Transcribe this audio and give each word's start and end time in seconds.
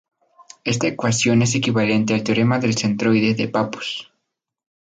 Esta 0.63 0.87
ecuación 0.87 1.43
es 1.43 1.53
equivalente 1.53 2.15
al 2.15 2.23
Teorema 2.23 2.57
del 2.57 2.75
centroide 2.75 3.35
de 3.35 3.47
Pappus. 3.49 4.11